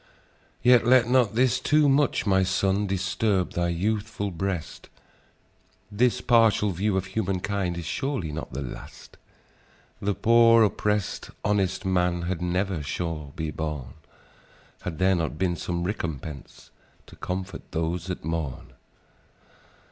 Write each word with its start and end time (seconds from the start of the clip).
"Yet, 0.63 0.83
let 0.83 1.07
not 1.07 1.35
this 1.35 1.59
too 1.59 1.87
much, 1.87 2.25
my 2.25 2.41
son, 2.41 2.87
Disturb 2.87 3.51
thy 3.51 3.67
youthful 3.67 4.31
breast: 4.31 4.89
This 5.91 6.21
partial 6.21 6.71
view 6.71 6.97
of 6.97 7.05
human 7.05 7.39
kind 7.39 7.77
Is 7.77 7.85
surely 7.85 8.31
not 8.31 8.51
the 8.51 8.63
last! 8.63 9.17
The 10.01 10.15
poor, 10.15 10.63
oppressed, 10.63 11.29
honest 11.45 11.85
man 11.85 12.23
Had 12.23 12.41
never, 12.41 12.81
sure, 12.81 13.31
been 13.35 13.51
born, 13.53 13.93
Had 14.81 14.97
there 14.97 15.13
not 15.13 15.37
been 15.37 15.55
some 15.55 15.83
recompense 15.83 16.71
To 17.05 17.15
comfort 17.15 17.61
those 17.71 18.07
that 18.07 18.25
mourn! 18.25 18.73